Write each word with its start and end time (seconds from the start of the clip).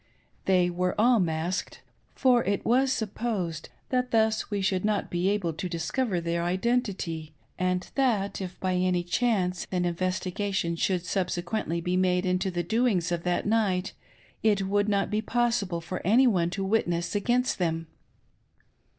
They 0.45 0.71
were 0.71 0.99
all 0.99 1.19
masked, 1.19 1.81
for 2.15 2.43
it 2.43 2.65
was 2.65 2.91
supfjosed 2.91 3.67
that 3.89 4.09
thus 4.09 4.49
we 4.49 4.59
should 4.59 4.83
not 4.83 5.11
be 5.11 5.29
able 5.29 5.53
to 5.53 5.69
discover 5.69 6.19
their 6.19 6.41
identity, 6.43 7.35
and 7.59 7.87
that 7.93 8.41
if 8.41 8.59
by 8.59 8.73
any 8.77 9.03
chance 9.03 9.67
an 9.71 9.85
investigation 9.85 10.75
should 10.75 11.05
subsequently 11.05 11.81
be 11.81 11.97
made 11.97 12.25
into 12.25 12.49
the 12.49 12.63
doings 12.63 13.11
of 13.11 13.21
that 13.25 13.45
night 13.45 13.93
it 14.41 14.63
would 14.67 14.89
not 14.89 15.11
be 15.11 15.21
possible 15.21 15.81
for 15.81 16.01
any 16.03 16.25
one 16.25 16.49
to 16.49 16.63
witness 16.63 17.13
against 17.13 17.59
them. 17.59 17.85